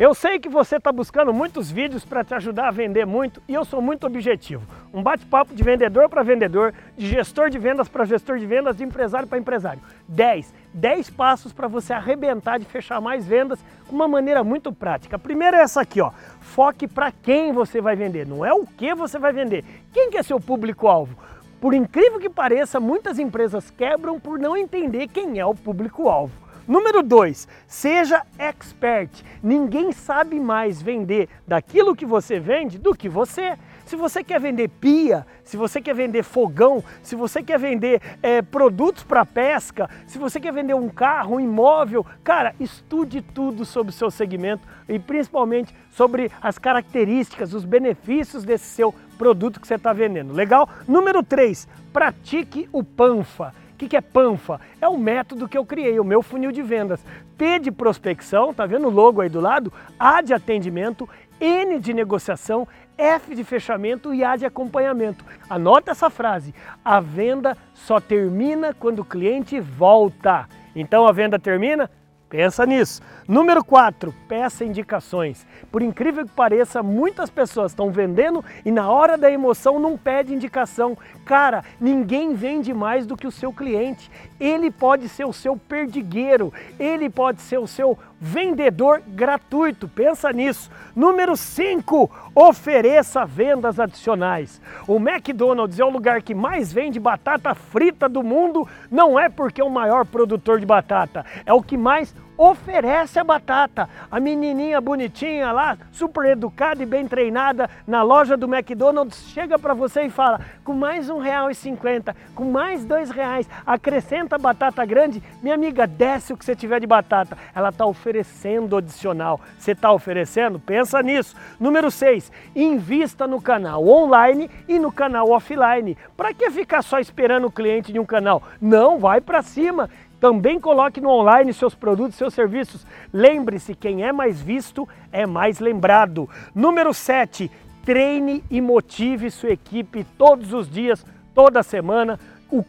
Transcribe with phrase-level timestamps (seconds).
[0.00, 3.52] Eu sei que você está buscando muitos vídeos para te ajudar a vender muito e
[3.52, 4.66] eu sou muito objetivo.
[4.94, 8.82] Um bate-papo de vendedor para vendedor, de gestor de vendas para gestor de vendas, de
[8.82, 9.78] empresário para empresário.
[10.08, 10.54] 10.
[10.72, 15.16] 10 passos para você arrebentar de fechar mais vendas com uma maneira muito prática.
[15.16, 16.12] A primeira é essa aqui, ó.
[16.40, 19.66] Foque para quem você vai vender, não é o que você vai vender.
[19.92, 21.14] Quem que é seu público-alvo?
[21.60, 26.32] Por incrível que pareça, muitas empresas quebram por não entender quem é o público-alvo.
[26.70, 29.24] Número 2, seja expert.
[29.42, 33.58] Ninguém sabe mais vender daquilo que você vende do que você.
[33.84, 38.40] Se você quer vender pia, se você quer vender fogão, se você quer vender é,
[38.40, 43.90] produtos para pesca, se você quer vender um carro, um imóvel, cara, estude tudo sobre
[43.90, 49.74] o seu segmento e principalmente sobre as características, os benefícios desse seu produto que você
[49.74, 50.32] está vendendo.
[50.32, 50.68] Legal?
[50.86, 53.52] Número 3, pratique o PANFA.
[53.80, 54.60] O que, é Panfa?
[54.78, 57.02] É o método que eu criei, o meu funil de vendas.
[57.38, 59.72] P de prospecção, tá vendo o logo aí do lado?
[59.98, 61.08] A de atendimento,
[61.40, 65.24] N de negociação, F de fechamento e A de acompanhamento.
[65.48, 70.46] Anota essa frase: a venda só termina quando o cliente volta.
[70.76, 71.90] Então a venda termina
[72.30, 73.02] Pensa nisso.
[73.26, 75.44] Número 4, peça indicações.
[75.70, 80.32] Por incrível que pareça, muitas pessoas estão vendendo e na hora da emoção não pede
[80.32, 80.96] indicação.
[81.24, 84.08] Cara, ninguém vende mais do que o seu cliente.
[84.38, 89.88] Ele pode ser o seu perdigueiro, ele pode ser o seu vendedor gratuito.
[89.88, 90.70] Pensa nisso.
[90.94, 94.60] Número 5, ofereça vendas adicionais.
[94.86, 99.60] O McDonald's é o lugar que mais vende batata frita do mundo, não é porque
[99.60, 103.86] é o maior produtor de batata, é o que mais oferece a batata.
[104.10, 109.74] A menininha bonitinha lá, super educada e bem treinada na loja do McDonald's, chega para
[109.74, 114.82] você e fala, com mais um real e cinquenta, com mais dois reais, acrescenta batata
[114.86, 117.36] grande, minha amiga, desce o que você tiver de batata.
[117.54, 119.38] Ela está oferecendo adicional.
[119.58, 120.58] Você está oferecendo?
[120.58, 121.36] Pensa nisso.
[121.58, 125.94] Número 6, invista no canal online e no canal offline.
[126.16, 128.42] Para que ficar só esperando o cliente de um canal?
[128.58, 129.90] Não, vai para cima.
[130.20, 132.86] Também coloque no online seus produtos, seus serviços.
[133.12, 136.28] Lembre-se, quem é mais visto é mais lembrado.
[136.54, 137.50] Número 7,
[137.84, 141.04] treine e motive sua equipe todos os dias,
[141.34, 142.20] toda semana,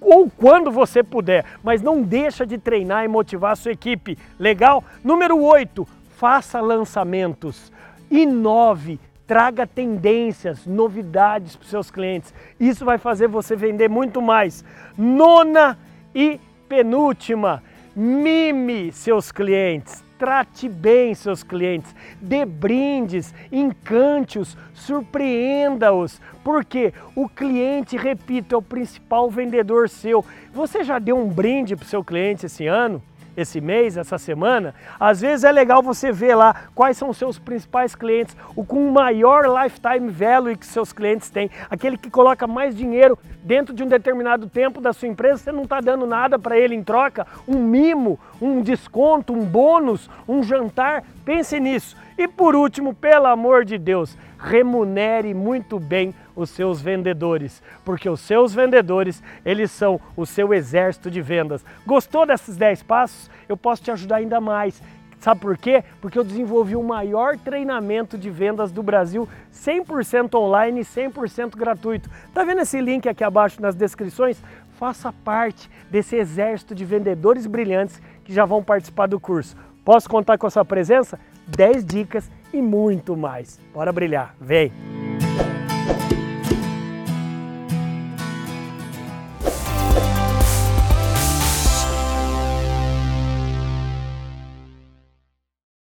[0.00, 4.18] ou quando você puder, mas não deixa de treinar e motivar sua equipe.
[4.38, 4.84] Legal?
[5.02, 5.86] Número 8,
[6.16, 7.72] faça lançamentos.
[8.10, 12.34] Inove, traga tendências, novidades para os seus clientes.
[12.58, 14.64] Isso vai fazer você vender muito mais.
[14.96, 15.78] Nona
[16.14, 17.62] e penúltima,
[17.96, 28.54] mime seus clientes, trate bem seus clientes, dê brindes, encante-os, surpreenda-os, porque o cliente, repito,
[28.54, 30.24] é o principal vendedor seu.
[30.52, 33.02] Você já deu um brinde para o seu cliente esse ano?
[33.38, 37.38] Esse mês, essa semana, às vezes é legal você ver lá quais são os seus
[37.38, 42.76] principais clientes, o com maior lifetime value que seus clientes têm, aquele que coloca mais
[42.76, 46.58] dinheiro dentro de um determinado tempo da sua empresa, você não está dando nada para
[46.58, 51.94] ele em troca, um mimo, um desconto, um bônus, um jantar, pense nisso.
[52.16, 58.20] E por último, pelo amor de Deus, remunere muito bem os seus vendedores, porque os
[58.20, 61.62] seus vendedores, eles são o seu exército de vendas.
[61.86, 63.30] Gostou desses 10 passos?
[63.46, 64.82] Eu posso te ajudar ainda mais.
[65.18, 65.84] Sabe por quê?
[66.00, 72.08] Porque eu desenvolvi o maior treinamento de vendas do Brasil, 100% online e 100% gratuito.
[72.32, 74.42] Tá vendo esse link aqui abaixo nas descrições?
[74.78, 79.56] Faça parte desse exército de vendedores brilhantes que já vão participar do curso.
[79.88, 81.18] Posso contar com a sua presença?
[81.46, 83.58] 10 dicas e muito mais.
[83.72, 84.97] Bora brilhar, vem!